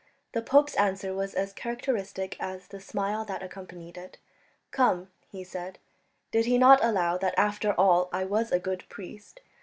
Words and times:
The 0.33 0.41
pope's 0.41 0.73
answer 0.77 1.13
was 1.13 1.35
as 1.35 1.53
characteristic 1.53 2.35
as 2.39 2.69
the 2.69 2.79
smile 2.79 3.23
that 3.25 3.43
accompanied 3.43 3.99
it. 3.99 4.17
"Come," 4.71 5.11
he 5.31 5.43
said, 5.43 5.77
"did 6.31 6.45
he 6.47 6.57
not 6.57 6.83
allow 6.83 7.19
that 7.19 7.35
after 7.37 7.73
all 7.73 8.09
I 8.11 8.23
was 8.25 8.51
a 8.51 8.57
good 8.57 8.83
priest? 8.89 9.41